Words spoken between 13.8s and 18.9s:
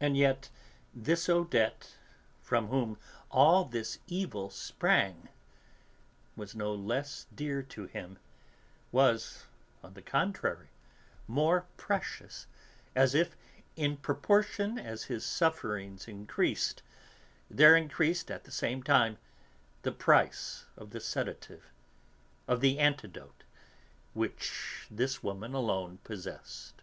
proportion as his sufferings increased, there increased at the same